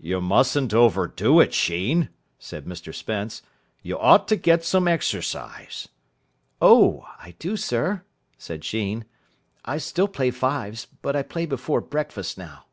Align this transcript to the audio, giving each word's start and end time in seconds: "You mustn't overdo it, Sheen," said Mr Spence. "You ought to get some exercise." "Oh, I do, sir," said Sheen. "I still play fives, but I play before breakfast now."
"You 0.00 0.22
mustn't 0.22 0.72
overdo 0.72 1.38
it, 1.38 1.52
Sheen," 1.52 2.08
said 2.38 2.64
Mr 2.64 2.94
Spence. 2.94 3.42
"You 3.82 3.98
ought 3.98 4.26
to 4.28 4.36
get 4.36 4.64
some 4.64 4.88
exercise." 4.88 5.86
"Oh, 6.62 7.06
I 7.18 7.32
do, 7.38 7.58
sir," 7.58 8.02
said 8.38 8.64
Sheen. 8.64 9.04
"I 9.66 9.76
still 9.76 10.08
play 10.08 10.30
fives, 10.30 10.86
but 11.02 11.14
I 11.14 11.20
play 11.20 11.44
before 11.44 11.82
breakfast 11.82 12.38
now." 12.38 12.64